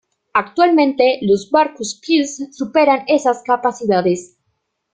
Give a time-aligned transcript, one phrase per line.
[0.33, 4.35] Actualmente los barcos Plus superan esas capacidades.